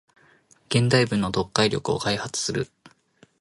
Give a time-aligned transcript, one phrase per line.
[0.69, 2.71] 現代文の読解力を開発する